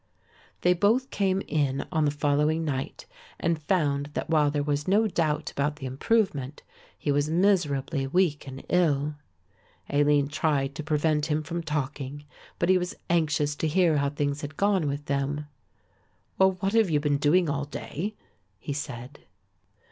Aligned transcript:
They 0.61 0.73
both 0.73 1.11
came 1.11 1.43
in 1.47 1.85
on 1.91 2.05
the 2.05 2.09
following 2.09 2.65
night 2.65 3.05
and 3.39 3.61
found 3.61 4.07
that 4.15 4.31
while 4.31 4.49
there 4.49 4.63
was 4.63 4.87
no 4.87 5.05
doubt 5.07 5.51
about 5.51 5.75
the 5.75 5.85
improvement, 5.85 6.63
he 6.97 7.11
was 7.11 7.29
miserably 7.29 8.07
weak 8.07 8.47
and 8.47 8.65
ill. 8.67 9.13
Aline 9.91 10.27
tried 10.29 10.73
to 10.73 10.83
prevent 10.83 11.27
him 11.27 11.43
from 11.43 11.61
talking, 11.61 12.25
but 12.57 12.67
he 12.69 12.79
was 12.79 12.95
anxious 13.11 13.55
to 13.57 13.67
hear 13.67 13.97
how 13.97 14.09
things 14.09 14.41
had 14.41 14.57
gone 14.57 14.87
with 14.87 15.05
them. 15.05 15.45
"Well, 16.39 16.53
what 16.53 16.73
have 16.73 16.89
you 16.89 16.99
been 16.99 17.19
doing 17.19 17.47
all 17.47 17.65
day?" 17.65 18.15
he 18.57 18.73
said. 18.73 19.19